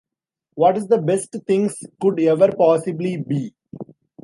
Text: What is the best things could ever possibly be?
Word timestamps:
What 0.55 0.77
is 0.77 0.87
the 0.87 0.97
best 0.97 1.29
things 1.45 1.77
could 2.01 2.19
ever 2.21 2.51
possibly 2.53 3.17
be? 3.17 3.53